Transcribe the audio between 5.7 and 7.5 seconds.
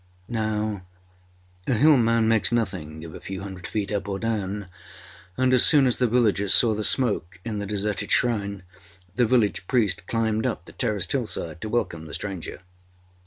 as the villagers saw the smoke